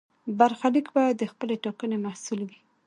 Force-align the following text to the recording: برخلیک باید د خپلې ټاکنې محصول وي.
برخلیک 0.39 0.87
باید 0.95 1.15
د 1.19 1.23
خپلې 1.31 1.55
ټاکنې 1.63 1.97
محصول 2.05 2.39
وي. 2.49 2.59